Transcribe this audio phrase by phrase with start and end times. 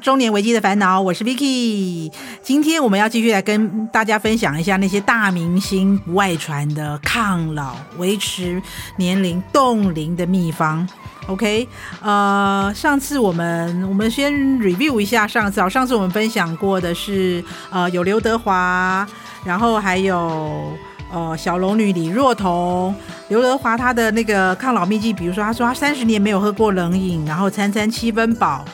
[0.00, 2.10] 中年危机的烦恼，我是 Vicky。
[2.42, 8.60] 今天我们要继续来跟大家分享一下那些大明星不外传的抗老、维持
[8.96, 10.88] 年龄、冻龄的秘方。
[11.26, 11.68] OK，
[12.00, 19.06] 呃，上次我们我们先 review 一下上次啊，上次我们分享过的是呃有刘德华，
[19.44, 20.72] 然后还有。
[21.14, 22.94] 呃，小龙女李若彤，
[23.28, 28.64] 刘德华他的那个抗老秘籍，比如说他说他三十年没有喝过冷饮，然后餐餐七分饱，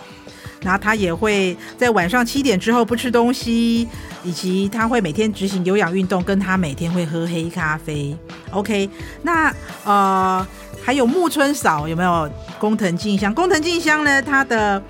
[0.60, 3.88] 然后他也会在晚上七点之后不吃东西，
[4.24, 8.16] 以及他会每天执行有氧运动，跟他每天会喝黑咖啡。
[8.50, 8.88] OK，
[9.22, 9.54] 那
[9.84, 10.46] 呃
[10.84, 12.30] 还有木村嫂有没有？
[12.58, 14.82] 工藤静香，工藤静香呢，她的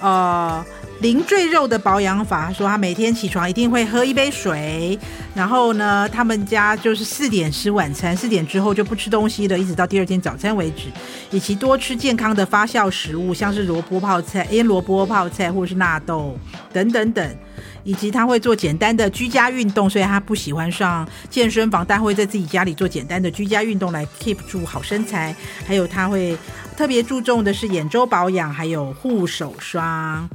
[0.00, 0.64] 呃。
[1.00, 4.98] 零赘肉的保养法，说他每天起床一定会喝一杯水，
[5.34, 10.88] 然后呢，他们家就是四点吃晚餐，四点之后就不吃东西了，一直到第二天早餐为止，
[11.30, 16.36] 以及多吃健康的发酵食物，像是萝卜泡菜、腌萝卜泡菜或者是纳豆
[16.70, 17.36] 等等等，
[17.82, 25.34] 以及他会做简单的居家运动，所以他不喜欢上健身房，但会在自己家里做简单的居家运动来 keep 住好身材，
[25.66, 26.36] 还有他会
[26.76, 30.28] 特别注重的是眼周保养，还有护手霜。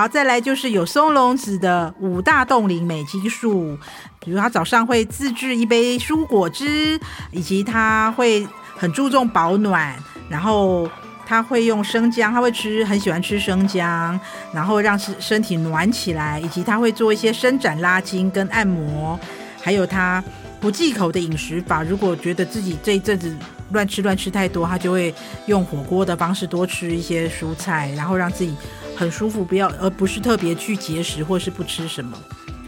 [0.00, 3.78] 好，再来就是有松茸子的五大冻龄美肌术，
[4.18, 6.98] 比如他早上会自制一杯蔬果汁，
[7.32, 9.94] 以及他会很注重保暖，
[10.30, 10.88] 然后
[11.26, 14.18] 他会用生姜，他会吃，很喜欢吃生姜，
[14.54, 19.20] 然后让身身体暖起来，以及他会做一些伸展拉筋跟按摩，
[19.60, 20.24] 还有他
[20.62, 23.36] 不忌口的饮食法，如果觉得自己这一阵子
[23.72, 28.56] 乱吃乱吃太多，他就会用火锅的方式多吃一些蔬菜，然后让自己。
[29.00, 32.18] 很舒服，不要，而不是特别去节食或是不吃什么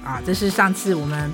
[0.03, 0.19] 啊。
[0.25, 1.31] 这是上次我们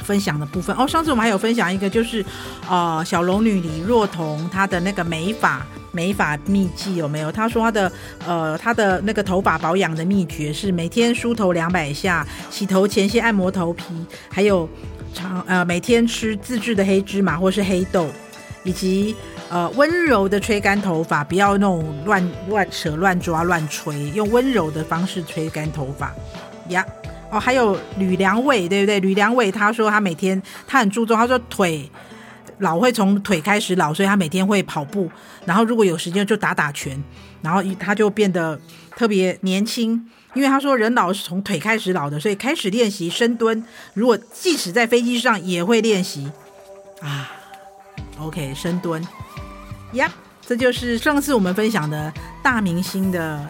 [0.00, 0.84] 分享的部分哦。
[0.84, 2.26] 上次我们还有分享一个，就是
[2.68, 7.30] 呃小龙女李若彤她的那个美发美发秘籍有没有？
[7.30, 7.92] 她说她的
[8.26, 13.84] 呃她的那个头发保养的秘诀是每天梳头两百下，洗头前先按摩头皮，
[14.28, 14.68] 还有
[15.14, 18.10] 长呃每天吃自制的黑芝麻或是黑豆，
[18.64, 19.14] 以及。
[19.48, 26.12] 呃，温柔的吹干头发，不要那种乱乱扯、乱抓、乱吹，用温柔的方式吹干头发
[26.68, 26.84] 呀。
[27.30, 28.98] 哦，还有吕良伟，对不对？
[29.00, 31.88] 吕良伟他说他每天他很注重，他说腿
[32.58, 35.10] 老会从腿开始老，所以他每天会跑步，
[35.44, 37.02] 然后如果有时间就打打拳，
[37.42, 38.58] 然后他就变得
[38.96, 40.08] 特别年轻。
[40.34, 43.64] 因为他说人老是从腿开始老的，所以开始练习深蹲。
[43.94, 46.30] 如果即使在飞机上也会练习
[47.00, 47.30] 啊。
[48.18, 49.02] OK，深蹲。
[49.96, 50.10] 呀，
[50.46, 52.12] 这就是上次我们分享的
[52.42, 53.46] 大明星的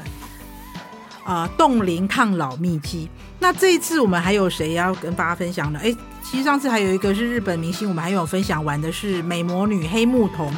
[1.26, 3.08] 呃冻龄抗老秘籍。
[3.38, 5.78] 那这一次我们还有谁要跟大家分享呢？
[5.82, 10.50] 哎，其实上次还有一个是日本明星，我们还有分享完的是美魔女黑木瞳。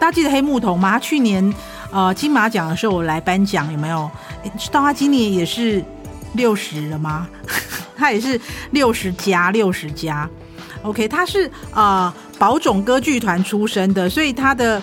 [0.00, 0.98] 大家记得黑木瞳吗？
[0.98, 1.54] 去年
[1.92, 4.10] 呃金马奖的时候我来颁奖，有没有？
[4.58, 5.82] 知道她今年也是
[6.32, 7.28] 六十了吗？
[7.96, 8.38] 她也是
[8.72, 10.28] 六十加六十加。
[10.82, 14.82] OK，她是呃宝冢歌剧团出身的，所以她的。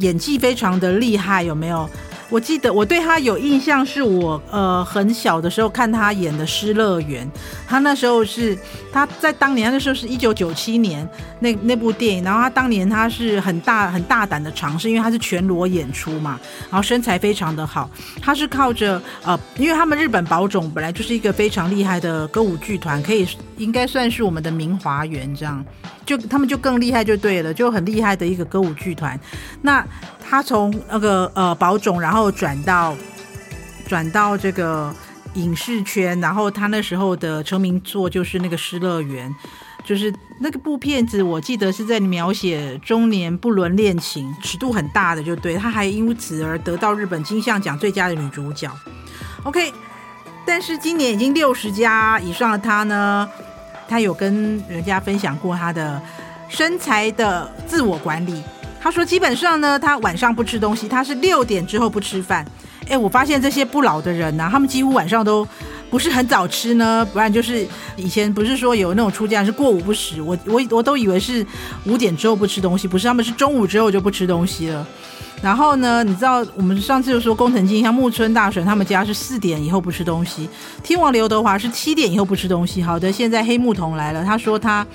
[0.00, 1.88] 演技非常的厉害，有没有？
[2.28, 7.26] 我记得我对他有印象，是我呃很小的时候看他演的《失乐园》，
[7.68, 8.56] 他那时候是
[8.90, 11.06] 他在当年那时候是一九九七年
[11.40, 17.90] 那那部电影，然后他当年他是很大很大胆的尝试，因为他是全裸演出嘛，然后身材非常的好，
[18.22, 23.28] 他是靠着呃，因为他们日本宝冢本来就是一个非常厉害的歌舞剧团，可以
[23.62, 25.64] 应该算是我们的明华园这样，
[26.04, 29.18] 就他们就更厉害就对了，就很厉害的一个歌舞剧团，
[29.62, 29.84] 那。
[30.34, 32.96] 他从那个呃宝冢，然后转到
[33.86, 34.90] 转到这个
[35.34, 39.28] 影视圈，然后他那时候的成名作就是那个《失乐园》，
[39.84, 45.54] 就是那个部片子，我记得是在描写中年不伦恋情，尺度很大的，就对。
[45.56, 48.70] 他还因此而得到日本金像奖最佳的女主角。
[49.42, 49.70] OK，
[50.46, 53.28] 但是今年已经六十加以上的他呢，
[53.92, 56.00] 他有跟人家分享过他的
[56.48, 58.42] 身材的自我管理。
[58.80, 62.42] 他说：“基本上呢，他晚上不吃东西，他是六点之后不吃饭。
[62.88, 65.46] 哎，我发现这些不老的人呢、他们几乎晚上都
[65.90, 67.66] 不是很早吃呢，不然就是
[67.96, 71.46] 以前不是说有那种出家是过午不食，我我我都以为是
[71.84, 74.86] 五点之后不吃东西，不是，他们是中午之后就不吃东西了。
[75.42, 80.48] 然后呢，你知道我们上次就说工藤静香木村大神他们家是四点以后不吃东西，
[80.82, 82.80] 天王刘德华是七点以后不吃东西。
[82.80, 84.86] 好的，现在黑木瞳来了，他说他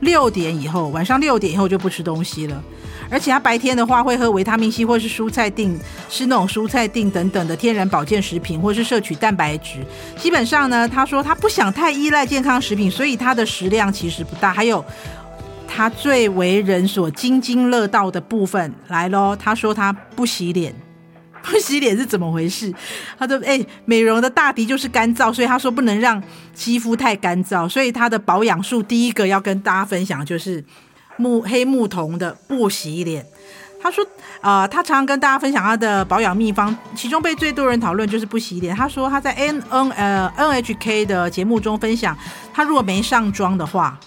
[0.00, 2.62] 六点以后，晚上六点以后就不吃东西了。”
[3.10, 5.80] 而且他白天的话会喝维他命 C 或是蔬菜定，
[6.10, 9.78] 吃那种蔬菜定等等的天然保健食品，或是摄取蛋白质。
[10.18, 14.52] 基本上呢，他说他不想太依赖健康食品，所以他的食量其实不大。
[14.52, 14.84] 还有
[15.68, 20.74] 他最为人所津津乐道的部分来喽，他说他不洗脸。
[21.50, 22.74] 不洗脸是怎么回事？
[23.16, 26.20] 他说：“哎、美容的大敌就是干燥，所以他说不能让
[26.52, 30.62] 肌肤太干燥，所以他的保养术第一个要跟大家分享就是
[31.16, 33.24] 木黑木瞳的不洗脸。”
[33.80, 34.04] 他说
[34.42, 38.74] ：“啊、呃，他常常跟大家分享他的保养秘方，其中被最多人讨论就是不洗脸。
[38.74, 42.18] 他说他在 N N 呃 N H K 的节目中分享，
[42.52, 43.98] 他如果没上妆的话，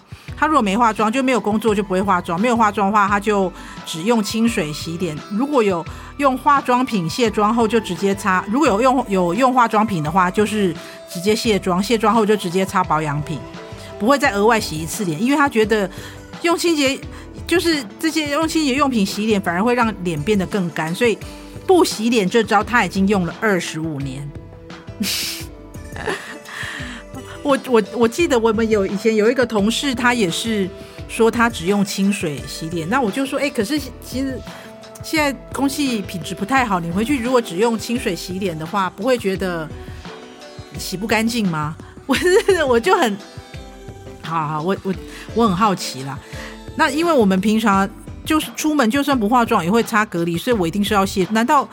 [0.42, 3.54] 他如果没化妆就没有工作就不会化妆，没有化妆的话他就
[3.86, 5.16] 只用清水洗脸。
[5.30, 5.86] 如果有
[6.18, 10.74] 用化妆品卸妆后就直接擦，如果有用有用化妆品的话，就是
[11.08, 13.38] 直接卸妆，卸妆后就直接擦保养品，
[14.00, 15.88] 不会再额外洗一次脸，因为他觉得
[16.42, 17.00] 用清洁。”
[17.46, 21.18] 就是这些用清洁用品洗脸，反而会让脸变得更干，所以
[21.68, 24.28] 不洗脸这招他已经用了二十五年。
[27.44, 30.70] 我我我记得我们有以前有一个同事，他也是
[31.08, 34.40] 说他只用清水洗脸，那我就说，哎，可是其实
[35.04, 39.68] 现在空气品质不太好，你回去如果只用清水洗脸的话，不会觉得
[40.78, 41.76] 洗不干净吗？
[42.06, 42.16] 我
[42.68, 43.18] 我就很，
[44.22, 44.94] 好好，我我
[45.34, 46.18] 我很好奇啦。
[46.76, 47.90] 那因为我们平常
[48.24, 51.28] 就是出门，就算不化妆也会擦隔离，所以我一定是要卸。
[51.32, 51.68] 难道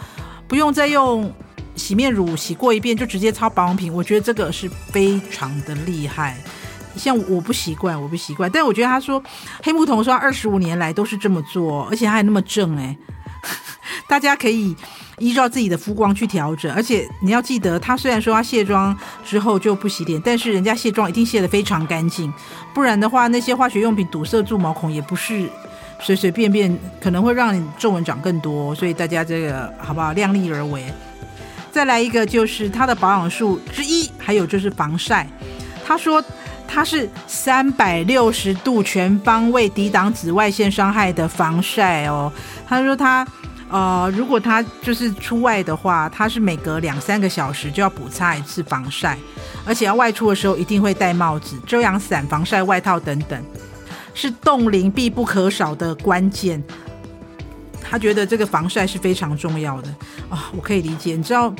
[0.47, 1.33] 不用再用
[1.79, 3.93] 洗面乳洗过一遍就直接擦保养品？
[3.95, 6.37] 我觉得这个是非常的厉害。
[6.97, 8.51] 像我不习惯，我不习惯。
[8.51, 9.23] 但我觉得他说
[9.63, 12.97] 黑木瞳说二十五年来都是这么做，而且他还那么正哎。
[14.09, 14.75] 大家可以
[15.19, 22.33] 依照自己的肤光去调整，而且你要记得，他虽然说他卸妆之后就不洗脸，但是人家卸妆一定卸得非常干净，
[22.75, 25.49] 不然的话，那些化学用品堵塞住毛孔也不是
[26.01, 30.85] 随随便便，可能会让你皱纹长更多，所以大家这个好不好，量力而为。
[31.79, 35.25] 再来一个就是它的保养术之一，还有就是防晒。
[35.87, 36.21] 他说
[36.67, 42.33] 他是三百六十度全方位抵挡紫外线伤害的防晒哦。
[42.67, 43.25] 他说他。
[43.71, 49.19] 呃，如果他就是出外的话，他是每隔两三个小时就要补擦一次防晒，
[49.67, 53.45] 而且要外出的时候一定会戴帽子、遮阳伞、防晒外套等等，
[54.15, 56.65] 是冻龄必不可少的关键。
[57.89, 59.89] 他觉得这个防晒是非常重要的
[60.29, 61.17] 啊、我可以理解。
[61.17, 61.55] 你知道，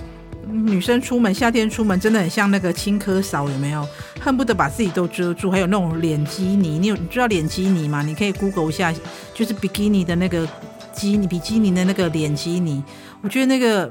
[0.47, 3.87] 女生出门夏天出门真的很像那个青稞嫂，有没有？
[4.21, 5.51] 恨不得把自己都遮住。
[5.51, 8.03] 还有那种脸基尼，你有你知道脸基尼吗？
[8.03, 8.93] 你可以 Google 一下，
[9.33, 10.47] 就是比基尼的那个。
[10.91, 12.83] 基尼比基尼的那个脸基尼，
[13.21, 13.89] 我觉得那个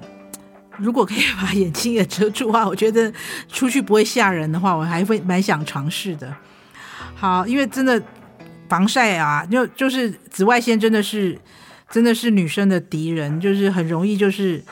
[0.75, 3.09] 如果可以把眼睛也遮住的话，我觉得
[3.47, 6.35] 出去不会吓人的话，我还会蛮想尝试的。
[7.15, 8.01] 好，因为真的
[8.67, 11.39] 防晒啊，就就是紫外线真的是
[11.89, 14.63] 真的是女生的敌人，就是很容易就是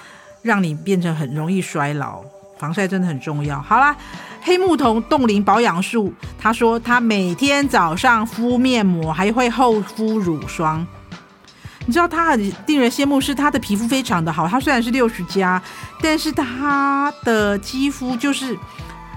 [0.41, 2.23] 让你变成很容易衰老。
[2.57, 3.62] 防晒真的很重要。
[3.62, 3.94] 好啦，
[4.41, 10.85] 黑木瞳冻龄保养术，他说他每天早上敷面膜，还会厚敷乳霜。
[11.85, 14.47] 你知道他很令人羡慕，是他的皮肤非常的好。
[14.47, 15.62] 他虽然是六十加，
[16.01, 18.57] 但是他的肌肤就是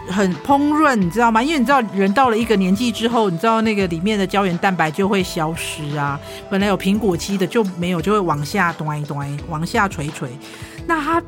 [0.08, 1.42] 很膨润，你知道吗？
[1.42, 6.18] 因为你知道人到了一个年纪之后，你知道那个里面的胶原蛋白就会消失啊。
[6.50, 10.28] 本来有苹果肌的就没有，就会往下端一端，往下垂垂。
[10.86, 11.22] 那他。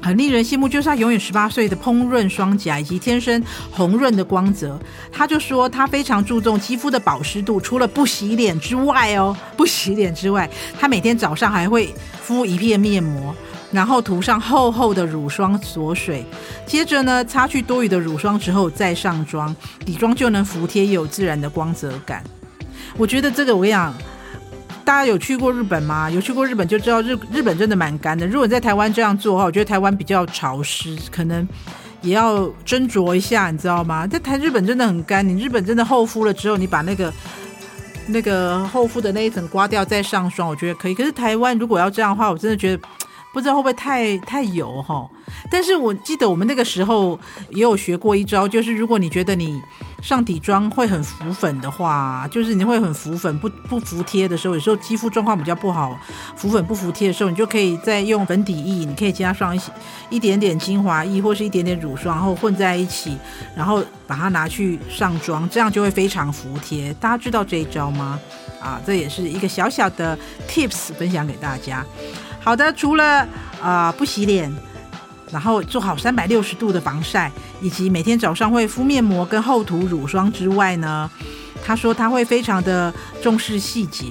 [0.00, 3.42] 很令人羡慕，就是他永远十八岁的膨润双颊以及天生
[3.72, 4.78] 红润的光泽。
[5.10, 10.48] 他就说他非常注重肌肤的保湿度，除了不洗脸之外哦，不洗脸之外，
[10.78, 13.34] 他每天早上还会敷一片面膜，
[13.70, 16.24] 然后涂上厚厚的乳霜锁水，
[16.66, 22.22] 接着呢擦去多余的乳霜之后再上妆，底妆就能服帖又有自然的光泽感。
[22.96, 23.94] 我觉得这个我跟你讲。
[24.84, 26.08] 大家有去过日本吗？
[26.08, 28.26] 有去过日本就知道日日本真的蛮干的。
[28.26, 31.46] 如果你在台湾这样做的话，我觉得台湾比较潮湿，可能
[32.00, 34.06] 也要斟酌一下，你知道吗？
[34.06, 37.12] 在台日本真的很干，你日本真的厚敷了之后，你把那个
[38.06, 40.94] 那个厚敷的那一层刮掉再上霜，我觉得可以。
[40.94, 42.82] 可是台湾如果要这样的话，我真的觉得
[43.32, 45.08] 不知道会不会太太油哈。
[45.50, 47.18] 但是我记得我们那个时候
[47.50, 49.60] 也有学过一招，就是如果你觉得你
[50.02, 55.98] 上底妆会很浮粉的话，就是你会很浮粉不不服帖的时候，有时候肌肤状况比较不好，
[56.36, 59.70] 浮粉不服帖的时候，你就可以再用粉底液，你可以加上一些
[60.08, 63.16] 一点点精华液或是一点点乳霜，然后混在一起，
[63.54, 66.94] 然后把它拿去上妆，这样就会非常服帖。
[66.94, 68.18] 大家知道这一招吗？
[68.60, 70.18] 啊，这也是一个小小的
[70.48, 71.84] tips 分享给大家。
[72.48, 73.28] 好的，除了
[73.60, 74.50] 啊、不洗脸。
[75.30, 81.10] 然后做好三百六十度的防晒，以及每天早上会敷面膜跟厚涂乳霜之外呢，
[81.62, 82.90] 他说他会非常的
[83.20, 84.06] 重视细节。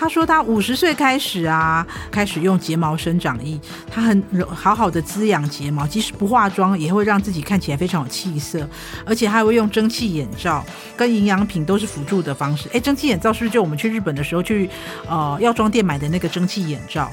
[0.00, 3.60] 他说他五十岁开始啊，开始用睫毛生长液，
[3.92, 8.66] 他很好好的滋养睫毛，即使不化妆也会让自己看起来非常有气色，
[9.04, 10.64] 而且还会用蒸汽眼罩
[10.96, 12.66] 跟营养品都是辅助的方式。
[12.72, 14.70] 哎，蒸汽眼罩是不是就我们去日本的时候去
[15.06, 17.12] 呃药妆店买的那个蒸汽眼罩？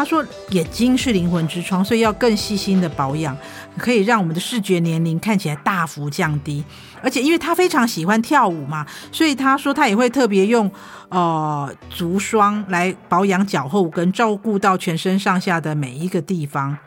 [0.00, 3.36] 他说眼睛是灵魂之窗，所以要更细心的保养，
[3.76, 6.64] 可以让我们的视觉年龄看起来大幅降低。
[7.02, 10.72] 而且因为他非常喜欢跳舞嘛，所以他说他也会特别用
[11.10, 16.78] 呃足霜来保养脚后跟，照顾到全身上下的每一个地方。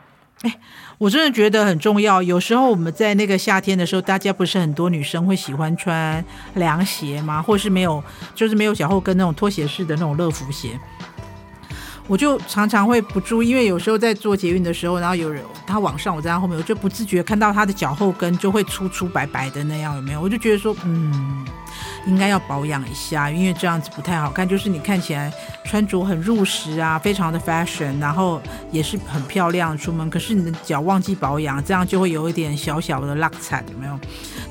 [0.42, 0.52] 哎，
[0.98, 2.20] 我真的觉得很重要。
[2.20, 6.22] 有时候我们在那个夏天的时候，大家不是很多女生会喜欢穿
[6.54, 7.40] 凉鞋吗？
[7.40, 8.02] 或是没有，
[8.34, 10.76] 就是没有脚后跟那种拖鞋式的那种乐福鞋。
[12.06, 20.20] 我就常常会不注意，因为有时候在做捷运的时候，然后有人他往上，我在他后面，我就不自觉看到他的脚后跟就会粗粗白白的那样，有没有？
[20.20, 21.46] 我就觉得说，嗯。
[22.06, 24.48] 应该要保养一下，因为这样子不太好看。
[24.48, 25.32] 就是你看起来
[25.64, 28.40] 穿着很入时啊，非常的 fashion，然后
[28.70, 33.98] 也是很漂亮出门，可是你的脚忘记保养，这样就会有一点小小的落惨，有没有？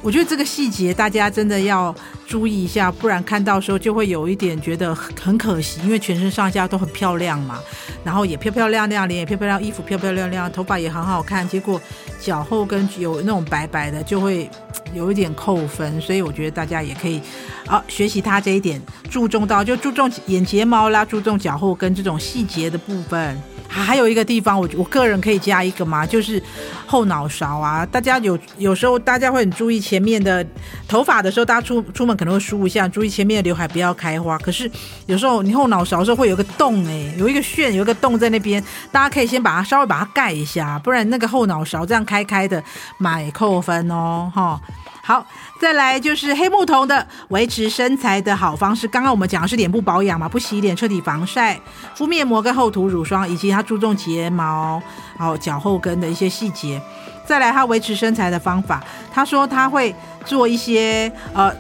[0.02, 1.96] 我觉得这个细节大家真的要
[2.28, 7.58] 注意一下，不然看到时候就会有一点觉得很可惜，因为全身上下都很漂亮嘛，
[8.04, 11.82] 然后也漂漂亮亮，脸也漂漂亮，衣服漂漂亮亮，头发也很好看，结果
[12.24, 14.50] 脚后跟有那种白白的，就会
[14.96, 16.00] 有一点扣分。
[16.00, 17.22] 所以我觉得大家也可以。
[17.66, 23.42] 啊、学习他这一点，注重到就注重眼睫毛啦，注重脚后跟这种细节的部分。
[23.82, 26.42] 还有一个地方，我我个人可以加一个嘛，就是
[26.86, 27.84] 后脑勺啊。
[27.86, 30.46] 大家有有时候大家会很注意前面的
[30.88, 34.38] 头发的时候，大家出出门可能会梳一下，注意前面的刘海不要开花。
[34.38, 34.70] 可是
[35.08, 42.64] 有时候你后脑勺的时候会有个洞，哎，有一个旋，有一个洞在那边，大家可以先把它稍微把它盖一下，不然那个后脑勺这样开开的，
[43.00, 44.62] 买扣分哦，哈。
[45.06, 45.26] 好，
[45.60, 48.88] 再来就是黑木瞳的维持身材的好方式。
[48.88, 51.60] 刚刚我们讲的是脸部保养嘛，不洗脸，彻底防晒，
[51.94, 54.82] 敷面膜跟厚涂乳霜，以及他注重睫毛、
[55.18, 56.82] 好脚后跟的一些细节。
[57.26, 58.82] 再来，他维持身材的方法，
[59.14, 59.94] 他说他会
[60.24, 61.54] 做一些呃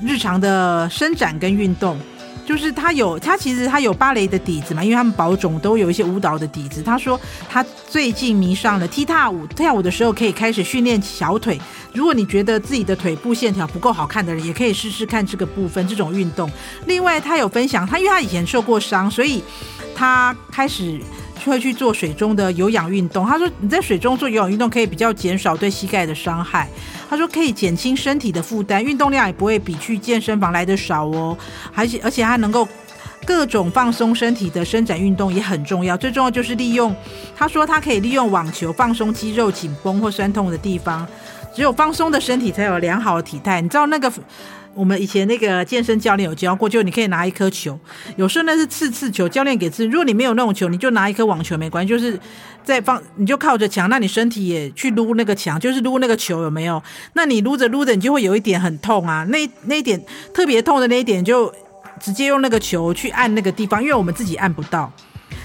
[0.00, 1.98] 日常的伸展跟运动。
[2.46, 6.80] 就是他有，他其实他有芭蕾的底子嘛，因为他们宝塚都有一些舞蹈的底子。
[6.80, 11.60] 他说他最近迷上了踢踏舞，跳舞的时候可以开始训练小腿。
[11.92, 16.48] 如果你觉得自己的腿部线条不够好看的人，也可以试试看这个部分这种运动。
[16.86, 19.42] 另外，他有分享，他因为他以前受过伤，所以
[19.94, 21.00] 他开始。
[21.50, 23.26] 会去做水中的有氧运动。
[23.26, 26.68] 他说你在水中做有氧运动可以比较减少对膝盖的伤害。
[27.08, 31.36] 他说可以减轻身体的负担，运动量也不会比去健身房来的少哦。
[31.74, 32.66] 而且而且他能够
[33.24, 35.96] 各种放松身体的伸展运动也很重要。
[35.96, 36.94] 最重要就是利用，
[37.36, 41.06] 他说他可以利用网球放松肌肉紧绷或酸痛的地方。
[41.54, 43.60] 只有放松的身体才有良好的体态。
[43.60, 44.12] 你知道那个？
[44.76, 47.78] 我们以前那个健身教练有教过，就你可以拿一颗球，
[48.16, 49.86] 有时候那是刺刺球，教练给刺。
[49.86, 52.20] 如果你没有那种球，你就拿一颗网球没关系，就是
[52.62, 56.82] 在放，你就靠着墙，那你身体也去撸那个墙，就是撸那个球，有没有？
[57.14, 59.98] 那你撸着撸着，你就会有一点很痛啊，那那一点
[60.34, 61.50] 特别痛的那一点，就
[61.98, 64.92] 直接用那个球去按那个地方，因为我们自己按不到。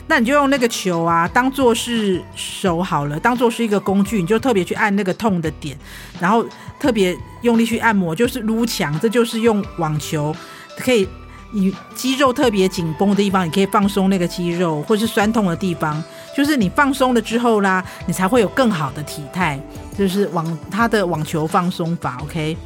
[0.07, 5.77] 那你就用那个球啊，当做是手好了，当做是一个工具，你就特别去按那个痛的点，
[6.19, 6.45] 然后
[6.79, 10.35] 特别用力去按摩，就是撸墙，这就是用网球
[10.77, 11.07] 可以
[11.53, 16.03] 你肌肉特别紧绷的地方，你可以放松那个肌肉，或是酸痛的地方，
[16.35, 19.57] 就是你放松了之后啦，你才会有更好的体态，
[19.97, 22.57] 就是网它的网球放松法，OK。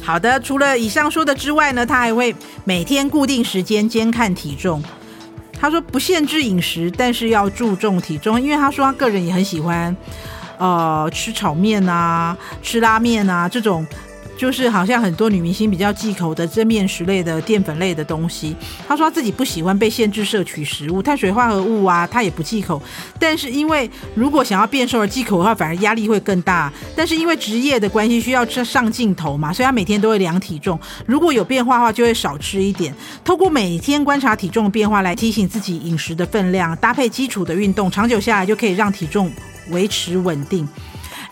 [0.00, 2.34] 好的，除了以上说的之外呢，他还会
[2.64, 4.82] 每天固定时间监看体重。
[5.60, 9.96] 他说不限制饮食，但是要注重体重，因为他说他个人也很喜欢，
[10.58, 13.86] 呃，吃炒面啊，吃拉面啊这种。
[14.38, 18.54] 就是好像很多女明星比较忌口的这面食类的淀粉类的东西，
[18.86, 22.80] 她说她自己不喜欢被限制摄取食物，碳水化合物啊，她也不忌口。
[23.18, 26.72] 但是因为如果想要变瘦而忌口的话，反而压力会更大。
[26.94, 30.78] 但是因为职业的关系需要上镜头嘛，所以她每天都会量体重。
[31.04, 32.94] 如果有变化的话，就会少吃一点。
[33.24, 39.32] 透过每天观察体重变化来提醒自己饮食的分量，搭配基础的运动，长久下来就可以让体重
[39.70, 40.68] 维持稳定。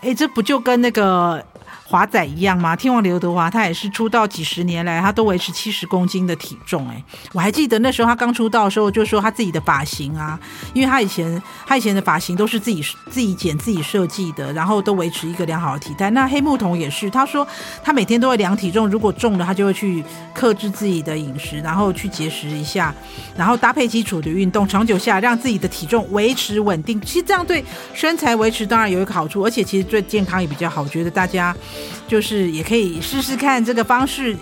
[0.01, 1.41] 诶，这不就跟那个？
[1.89, 2.75] 华仔一样吗？
[2.75, 6.85] 天王刘德华他也是出道几十年来，他都维持七十公斤的体重。
[6.89, 7.01] 诶，
[7.31, 10.37] 我还记得那时候他刚出道的时候，就说他自己的发型啊，
[10.73, 16.09] 因为他以前他以前的发型都是自己自己剪自己设计的，然后都维持一个良好的体态。
[16.09, 17.47] 那黑木瞳也是，他说
[17.81, 20.03] 他每天都会量体重，如果重了，他就会去
[20.33, 22.93] 克制自己的饮食，然后去节食一下，
[23.37, 26.99] 然后搭配基础的运动，长久下让自己的体重维持稳定。
[26.99, 27.63] 其实这样对
[27.93, 30.81] 身材维持当然有一个好处，而且其实对健康也比较好。
[30.81, 31.55] 我觉得大家。
[32.07, 34.35] 就是也可以试试看这个方式，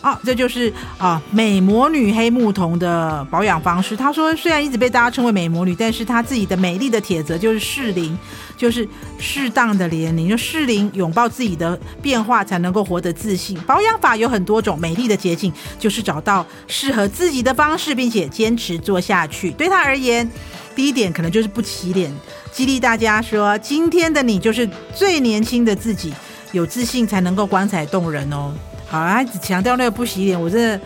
[0.00, 3.96] 啊，这就是啊美魔女黑木瞳的保养方式。
[3.96, 8.16] 她说，虽然一直被大家称为美魔女，但是她自己的美丽的铁则就是适龄，
[8.56, 13.58] 就是适当的年龄，就适龄拥抱自己的变化，才能够活得自信。
[13.60, 19.50] 保养法有很多种，美丽的捷径就是找到适合自己的方式，并且坚持做下去。
[19.52, 20.28] 对她而言，
[20.76, 22.12] 第一点可能就是不起脸，
[22.52, 26.12] 激励大家说，今天的你就是最年轻的自己，
[26.52, 28.52] 有自信才能够光彩动人哦。
[28.88, 30.80] 好啦，只强调那个不洗脸，我真的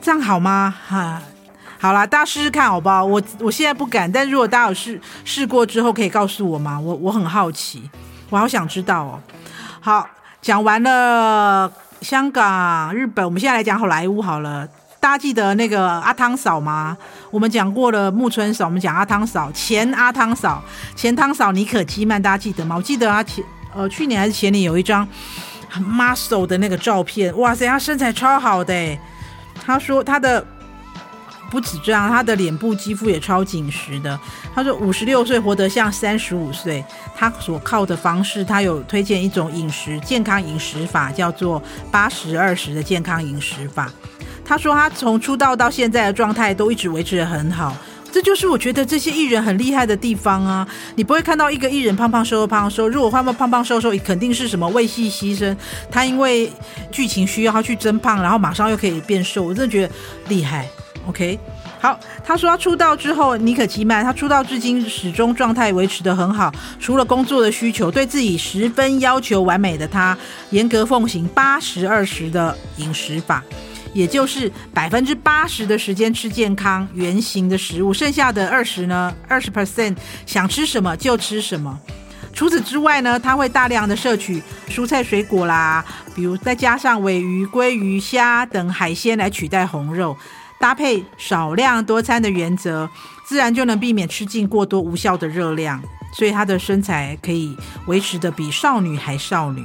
[0.00, 0.74] 这样好吗？
[0.88, 1.20] 哈，
[1.78, 3.04] 好啦，大家试试看好不好？
[3.04, 6.80] 我我现在不敢，但如果大家有试试过之后，可以告诉我吗？
[6.80, 7.90] 我我很好奇，
[8.30, 9.20] 我好想知道哦。
[9.80, 10.08] 好，
[10.40, 11.70] 讲完了
[12.00, 14.66] 香港、日本，我们现在来讲好莱坞好了。
[14.98, 16.96] 大家记得那个阿汤嫂吗？
[17.30, 20.64] 我们讲过了木村嫂，我们讲阿汤嫂，前阿汤嫂，
[20.96, 22.74] 前汤嫂妮可基曼，大家记得吗？
[22.74, 25.06] 我记得啊，前呃去年还是前年有一张。
[25.68, 28.98] 很 muscle 的那个照片，哇塞，他身材超好的。
[29.60, 30.46] 他说他的
[31.50, 34.16] 不止这样，他的脸部肌肤也超紧实的。
[34.54, 36.84] 他说五十六岁活得像三十五岁。
[37.16, 43.90] 他所靠的方式，他有推荐一种饮食健康饮食法，叫做八十二十的健康饮食法。
[44.44, 47.76] 他说他从出道到现在的状态都一直维持得很好。
[48.14, 50.64] 这就是我觉得这些艺人很厉害的地方啊！
[50.94, 55.56] 你不会看到一个艺人胖胖瘦瘦胖瘦，如果换胖胖瘦瘦，肯定是什么为戏牺牲。
[55.90, 56.48] 他因为
[56.92, 59.92] 剧情需要，他去增胖，然后马上又可以变瘦，我真的觉得
[60.28, 60.64] 厉害。
[61.08, 61.36] OK，
[61.80, 70.16] 好，他说他出道之后，妮可基曼，他出道至今始终状态维持得很好，除了工作的需求，对自己十分要求完美的他，
[70.50, 73.42] 严格奉行八十二十的饮食法。
[73.94, 79.96] 也就是百分之八十的时间吃健康原型的食物，剩下的二十呢，二十 percent
[80.26, 81.78] 想吃什么就吃什么。
[82.34, 85.84] 除此之外呢，他会大量的摄取蔬菜水果啦，
[86.16, 90.16] 比如再加上尾鱼、鲑鱼、虾等海鲜来取代红肉，
[90.58, 92.90] 搭配少量多餐的原则，
[93.24, 95.80] 自然就能避免吃进过多无效的热量，
[96.12, 99.64] 所以他的身材可以维持的比少女还少女。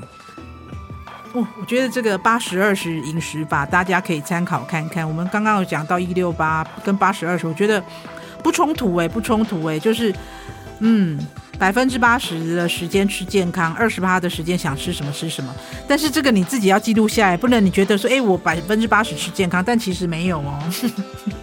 [1.34, 5.08] 哦，我觉得这个八十二十饮食法大家可以参考看看。
[5.08, 7.84] 我们刚刚有讲到一六八跟八十二十，我觉得
[8.44, 10.14] 不冲突诶，不冲突诶，就是
[10.80, 11.20] 嗯，
[11.60, 15.54] 百分之八十的时间吃健康，二十八的时间想吃什么吃什么。
[15.88, 20.60] 但是这个你自己要记录下来，不能你觉得说，哎，我百分之八十吃健康，但其实没有哦。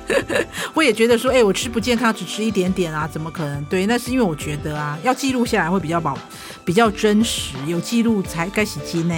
[0.74, 3.64] 我也觉得说，哎，我吃不健康，只吃一点点啊，怎么可能？
[3.66, 6.18] 对，那是因为我觉得啊，要记录下来会比较保，
[6.64, 9.14] 比较真实，有记录才该洗金呢。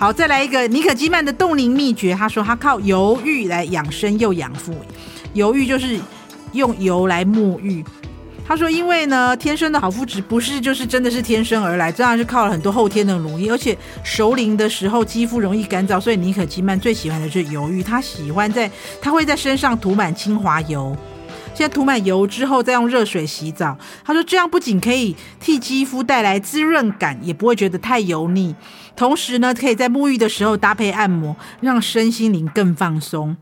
[0.00, 2.14] 好，再来一个妮可基曼的冻龄秘诀。
[2.14, 4.72] 他说他靠油浴来养生又养肤。
[5.34, 5.98] 油浴就是
[6.52, 7.84] 用油来沐浴。
[8.46, 13.50] 他说，因为呢，天生的好肤质不是就是真的是天生而来，这样是靠了很多后天的努力。
[13.50, 17.82] 而且熟龄的时候肌肤容易干燥，所以妮可基曼最喜欢的是油浴。
[17.82, 18.70] 他喜欢在
[19.02, 20.96] 他会在身上涂满精华油。
[21.54, 23.76] 先涂满油之后，再用热水洗澡。
[24.04, 28.54] 他说这样不仅可以替肌肤带来滋润感，也不会觉得太油腻。
[28.94, 33.36] 同时呢，可以在沐浴的时候搭配按摩，让身心灵更放松。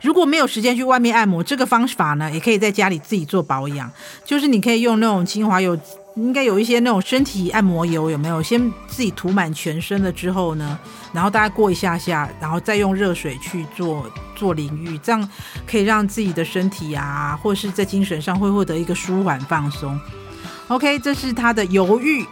[0.00, 3.90] 如果没有时间去外面按摩，这个方法呢，也可以在家里自己做保养。
[4.24, 5.78] 就是你可以用那种精华油。
[6.16, 8.40] 应该有一些那种身体按摩油，有没有？
[8.40, 10.78] 先自己涂满全身了之后呢，
[11.12, 15.28] 然后大概过一下下，然后再用热水去做做淋浴，这样
[15.66, 19.98] 可以让自己的身体啊，或是在精神上会获得一个舒缓放松。
[20.68, 22.24] OK，这是它的油浴，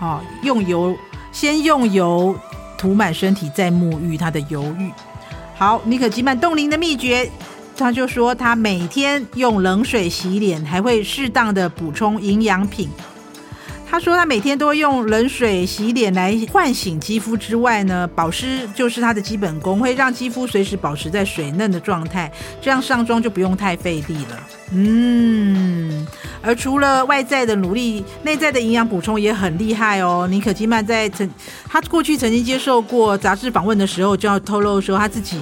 [0.00, 0.96] 哦，用油
[1.32, 2.36] 先用油
[2.78, 4.92] 涂满身体再沐浴，它的油浴。
[5.56, 7.28] 好，妮可基曼冻龄的秘诀，
[7.76, 12.88] 他就说他每天用冷水洗脸，还会适当的补充营养品。
[13.94, 22.28] 他说他每天都会用冷水洗脸来唤醒肌肤之外呢，保湿就是他的基本功，会让肌肤随时保持在水嫩的状态，
[22.60, 24.48] 这样上妆就不用太费力了。
[24.72, 26.04] 嗯，
[26.42, 30.26] 而除了外在的努力，内在的营养补充也很厉害哦。
[30.28, 31.30] 尼可基曼在曾
[31.68, 35.40] 他过去曾经接受过杂志访问的时候，就要透露说他自己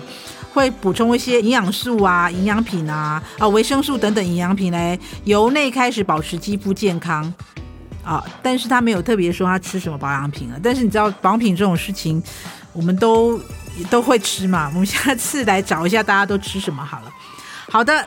[0.53, 7.33] 会补充一些营养素啊、营养品啊、啊维生素等等营养品来由内开始保持肌肤健康。
[8.05, 10.59] 啊，但是他没有特别说他吃什么保养品啊。
[10.63, 12.23] 但是你知道保养品这种事情，
[12.73, 13.41] 我们都
[13.91, 14.71] 都会吃嘛。
[14.75, 17.13] 我们下次来找一下大家都吃什么好了。
[17.71, 18.07] 好的，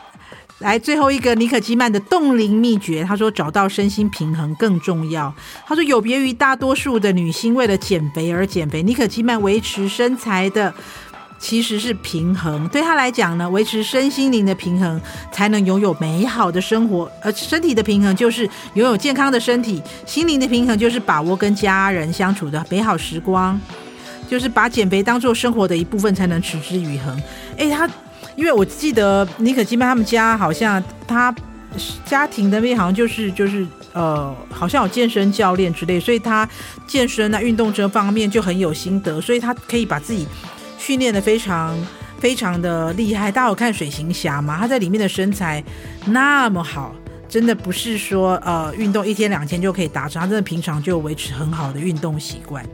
[0.58, 5.34] 来最后一个尼可基曼的冻龄秘诀，他说找到身心平衡更重要。
[5.66, 10.72] 他说有别于大多数的女性为了减肥而减肥，尼可基曼维持身材的。
[11.38, 17.10] 其实是平衡，对他来讲呢，维持身心灵的平衡，才能拥有美好的生活。
[17.22, 23.58] 而身体的平衡就是拥有健康的身体，心灵的平衡就是把握跟家人相处的美好时光。
[24.28, 27.22] 就是把减肥当做生活的一部分，才能持之以恒。
[27.56, 27.88] 哎，他
[28.34, 31.32] 因为我记得尼可基曼他们家好像他
[32.04, 36.48] 家庭那边好像就是就是呃，好像有健身教练之类，所以他
[36.88, 40.26] 健身啊、运动这方面就很有心得，所以他可以把自己
[40.86, 41.76] 训练得非常
[42.20, 43.32] 非常的厉害。
[43.32, 44.56] 大家有看水行侠吗？
[44.56, 45.62] 他在里面的身材
[46.06, 46.94] 那么好。
[47.28, 52.64] 真的不是说呃运动一天两天就可以达成，他真的平常就维持很好的运动习惯。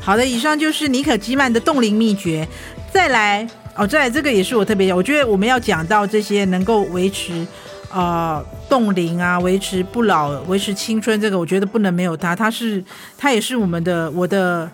[0.00, 2.48] 好的，以上就是尼可基曼的冻龄秘诀。
[2.90, 7.46] 再来哦，再来这个也是我特别，我觉得我们要讲到这些能够维持
[7.92, 12.34] 呃冻龄啊，维持不老，维持青春，这个我觉得不能没有他。
[12.34, 12.82] 他是
[13.18, 14.68] 他也是我们的我的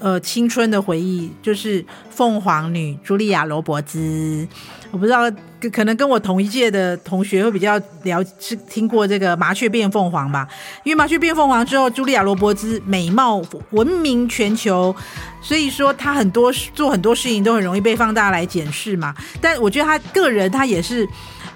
[0.00, 4.46] 呃青春的回忆，就是凤凰女茱莉亚·罗伯兹。
[4.90, 5.30] 我不知道，
[5.72, 10.48] 可能跟我同一届的同学会比较了，是听过这个麻雀变凤凰吧？
[10.82, 14.92] 因为麻雀变凤凰之后，茱莉亚·罗伯兹美貌闻名全球，
[15.40, 19.14] 所以说她很多做很多事情都很容易被放大来检视嘛。
[19.40, 21.08] 但我觉得她个人她也是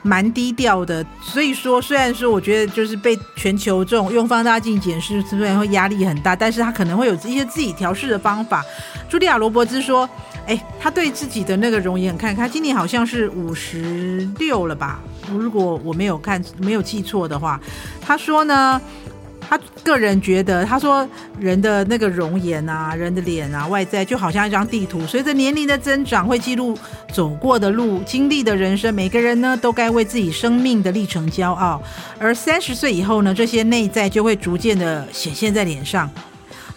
[0.04, 8.64] 蛮低调的，所以说虽然说我觉得就是被全球这种用放大镜检视，虽然会压力很大，但是他可能会有一些自己调试的方法。
[9.10, 10.08] 茱莉亚·罗伯兹说。
[10.46, 15.00] 哎，他对自己的那个容颜很看他，今年好像是五十六了吧？
[15.32, 17.58] 如果我没有看没有记错的话，
[17.98, 18.78] 他说呢，
[19.48, 26.76] 他个人觉得，他说人的那个容颜啊，人的脸啊，外在就好像一张地图，随着年龄的增长，会记录
[27.12, 28.94] 走过的路、经历的人生。
[28.94, 31.82] 每个人呢，都该为自己生命的历程骄傲。
[32.18, 36.10] 而三十岁以后呢，这些内在就会逐渐的显现在脸上。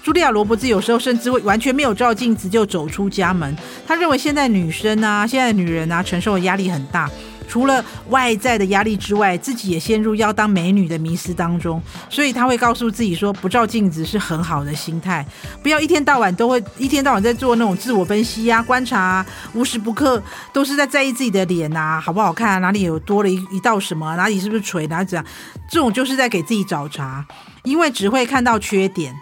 [0.03, 3.53] 茱莉亚·罗伯兹有时候甚至会完全没有照镜子就走出家门。
[3.85, 7.09] 他认为现在女生啊，现在女人啊，承受的压力很大，
[7.47, 11.81] 除了外在的压力之外，自己也陷入要当美女的迷失当中。
[12.09, 15.25] 所以他会告诉自己说，不照镜子是很好的心态，
[15.63, 25.25] 不要一天到晚都会一天到晚在做那种自我分析啊、观察，无时不刻都是在在意自己的脸啊，好不好看，哪里有多了一一道什么，哪里是不是垂，哪里怎样，
[25.69, 27.25] 这种就是在给自己找茬，
[27.63, 29.15] 因为只会看到缺点。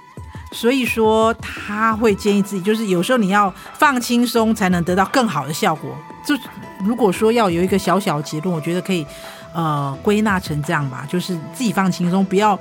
[0.55, 5.93] 所以说他会建议自己，就是有时候你要放轻松，才能得到更好的效果。
[6.25, 6.33] 就
[6.85, 9.05] 如果说要有一个小小结论，我觉得可以，
[9.53, 12.57] 呃，归纳成这样吧，就是自己放轻松，不要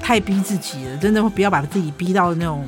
[0.00, 2.66] 太逼自己了，真的不要把自己逼到那种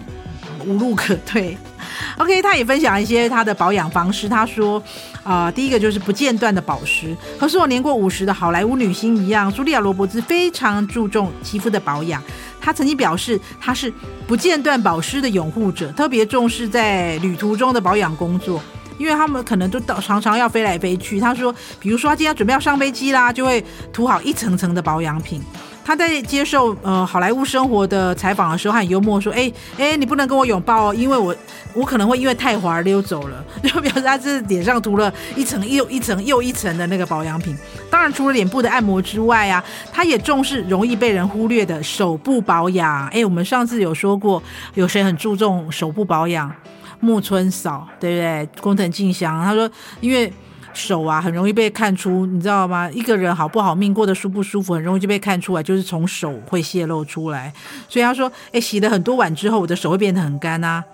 [0.67, 1.57] 无路可退。
[2.19, 4.29] OK，他也分享一些他的保养方式。
[4.29, 4.83] 他说，
[5.23, 7.17] 啊、第一个就是不间断的保湿。
[7.39, 12.23] 和所有年过五十的好莱坞女星一样，茱莉亚·罗伯兹非常注重肌肤的保养。
[12.61, 13.93] 她曾经表示，她是
[14.27, 18.61] 不间断保湿的拥护者，特别重视在旅途中的保养工作，
[18.99, 21.21] 因为他们可能都到常常要飞来飞去。
[21.21, 25.43] 他说，比如说他今天准备要上飞机啦，就会涂好一层层的保养品。
[25.87, 31.33] 他在接受呃好莱坞生活的采访的时候，很幽默说：“哎哎，你不能跟我拥抱哦，因为我
[31.75, 33.45] 我可能会因为太滑溜走了。
[33.63, 37.57] ”就表示他这脸上涂了一层又一层又一层的那个保养品。
[37.89, 43.07] 当然，除了脸部的按摩之外啊，他也重视容易被人忽略的手部保养。
[43.11, 44.43] 哎，我们上次有说过，
[44.75, 46.53] 有谁很注重手部保养？
[46.99, 48.49] 木村嫂，对不对？
[48.61, 49.71] 工藤静香，他说，
[50.01, 50.33] 因为。
[50.77, 52.89] 手啊，很容易被看出，你知道吗？
[52.93, 57.53] 一个人好不好命，过得舒不舒服，很容易就被看出来，就是从手会泄露出来。
[57.89, 60.85] 所以他说，诶，洗了很多碗之后，我的手会变得很干啊。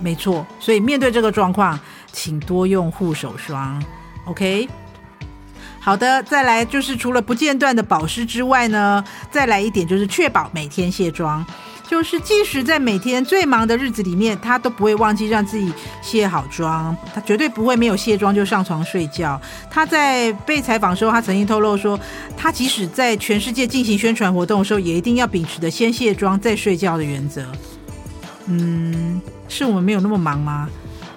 [0.00, 1.78] 没错，所以面对这个状况，
[2.12, 3.82] 请多用护手霜。
[4.26, 4.68] OK，
[5.80, 11.44] 好的，再来就是除了不间断的保湿之外呢，再来一点就是确保每天卸妆。
[11.88, 15.72] 就是，即使在每天最忙的日子里面，他都不会忘记让自己
[16.02, 16.94] 卸好妆。
[17.14, 19.40] 他绝对不会没有卸妆就上床睡觉。
[19.70, 21.98] 他在被采访的时候，他曾经透露说，
[22.36, 27.46] 他即使在全世界进行宣传活动的时候，也一定要秉持着先卸妆再睡觉的原则。
[28.46, 30.68] 嗯，是我们没有那么忙吗？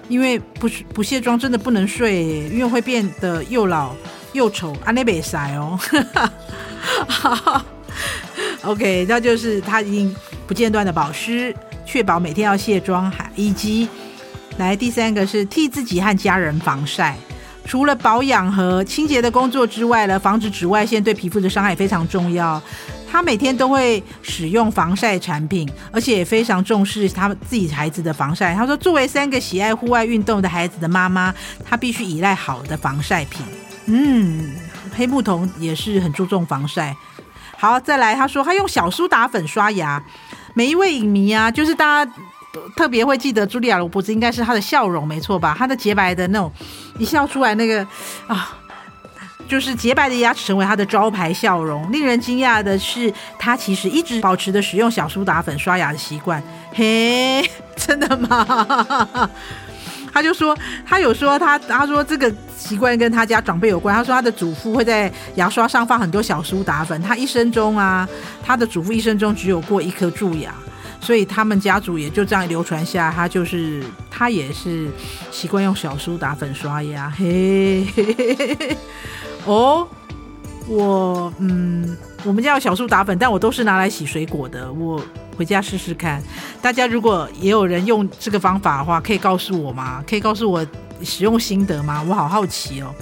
[0.08, 3.92] 因为不不卸妆真的不能睡，因为会变得又老
[4.32, 4.76] 又丑。
[4.84, 5.78] 阿内贝塞哦。
[8.62, 10.14] OK，那就是他已经。
[10.46, 11.54] 不间断的保湿，
[11.86, 13.88] 确保每天要卸妆，还以及
[14.58, 17.16] 来第三个是替自己和家人防晒。
[17.64, 22.60] 除了保养和清洁的工作之外呢，防止紫外线对皮肤的伤害非常重要。
[23.08, 28.52] 他每天都会使用防晒产品，而且也非常重视他自己孩子的防晒。
[28.52, 31.32] 他说，作为三个喜爱户外运动的孩子的妈妈，
[31.64, 33.46] 她必须依赖好的防晒品。
[33.86, 34.50] 嗯，
[34.96, 36.96] 黑木瞳也是很注重防晒。
[37.60, 40.02] 好，再来，他说他用小苏打粉刷牙。
[40.54, 42.12] 每一位影迷啊，就是大家
[42.74, 45.54] 特别会记得茱莉亚·罗伯兹，应该是她的笑容没错吧？
[45.58, 46.50] 她的洁白的那种
[46.98, 47.86] 一笑出来那个
[48.26, 48.56] 啊，
[49.46, 51.92] 就是洁白的牙齿成为他的招牌笑容。
[51.92, 56.42] 令人惊讶的是，他其实一直保持着使用小苏打粉刷牙的习惯。
[56.72, 57.46] 嘿，
[57.76, 59.30] 真的吗？
[60.12, 63.94] 他就说，他有说他，他说这个习惯跟他家长辈有关。
[63.94, 67.00] 他说他的祖父会在牙刷上放很多小苏打粉。
[67.02, 68.08] 他一生中啊，
[68.42, 70.52] 他的祖父一生中只有过一颗蛀牙，
[71.00, 73.10] 所以他们家族也就这样流传下。
[73.10, 74.88] 他就是他也是
[75.30, 77.08] 习惯用小苏打粉刷牙。
[77.10, 78.76] 嘿，嘿，嘿，嘿，
[79.46, 79.86] 哦，
[80.66, 84.72] 我嗯，我们家有小苏打粉，但我都是拿来洗水果的。
[84.72, 85.00] 我。
[85.40, 86.22] 回家试试看，
[86.60, 90.04] 大家如果也有人用这个方法的话，可以告诉我吗？
[90.06, 90.66] 可以告诉我
[91.02, 92.04] 使用心得吗？
[92.06, 92.94] 我好好奇哦。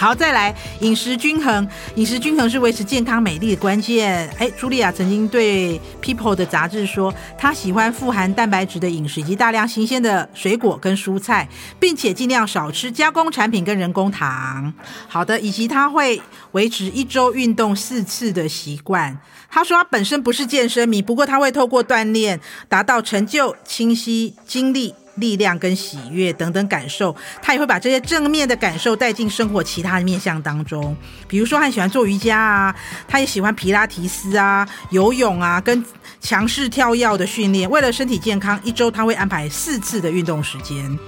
[0.00, 1.68] 好，再来饮食均衡。
[1.96, 4.28] 饮食均衡是维持健康美丽的关键。
[4.38, 11.48] 哎，茱莉亚曾经对 People 的杂志说，她喜欢富含蛋白质的饮食以及大量新鲜的水果跟蔬菜，
[11.80, 14.72] 并且尽量少吃加工产品跟人工糖。
[15.08, 19.18] 好的，以及她会维持一周运动四次的习惯。
[19.50, 24.94] 她说她本身不是健身迷，不过她会透过锻炼达到成就、清晰、精力。
[25.18, 30.96] 力量跟喜悦等等感受，他也会把这些正面的感受带进生活其他的面向当中。
[31.26, 32.74] 比如说，他喜欢做瑜伽啊，
[33.06, 35.84] 他也喜欢皮拉提斯啊、游泳啊，跟
[36.20, 37.68] 强势跳跃的训练。
[37.68, 40.98] 为了身体健康，一周他会安排四次的运动时间。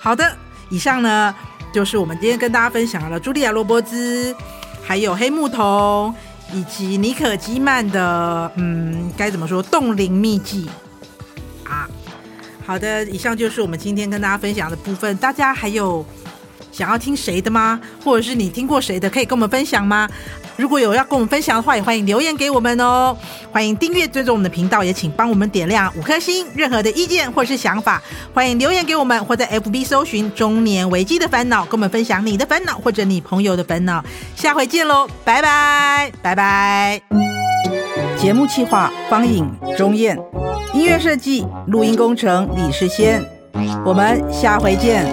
[0.00, 0.36] 好的，
[0.68, 1.34] 以上呢
[1.72, 4.34] 就是我们今天跟大家分享了茱莉亚·罗伯兹，
[4.86, 6.14] 还有黑木瞳，
[6.52, 10.68] 以及妮可基曼的，嗯，该怎么说，冻龄秘技。
[12.70, 15.16] 好的，以上就是我们今天跟大家分享的部分。
[15.16, 16.06] 大家还有
[16.70, 17.80] 想要听谁的吗？
[18.04, 20.08] 或者是你听过谁的，可以跟我们分享吗？
[20.56, 23.16] 如果有要跟我们分享的话，也欢迎留言给我们哦。
[23.50, 26.46] 欢迎订阅追踪我们的频道，也请帮我们点亮五颗星。
[26.54, 28.00] 任何的意见或是想法，
[28.32, 34.00] 欢迎留言给我们，或在 FB 搜寻“中年危机的烦恼”，跟我们分享你的烦恼或者你朋友的烦恼。
[34.36, 37.02] 下回见喽，拜拜，拜拜。
[38.20, 40.14] 节目企划：方颖、钟燕。
[40.74, 43.24] 音乐设计、录音工程李世先，
[43.82, 45.06] 我们下回见。